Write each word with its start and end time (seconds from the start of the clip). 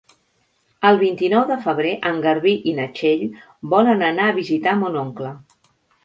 El 0.91 0.95
vint-i-nou 1.01 1.41
de 1.49 1.57
febrer 1.65 1.91
en 2.11 2.21
Garbí 2.23 2.53
i 2.71 2.73
na 2.79 2.87
Txell 2.99 3.21
volen 3.73 4.01
anar 4.09 4.25
a 4.31 4.35
visitar 4.39 4.73
mon 4.81 4.97
oncle. 5.03 5.35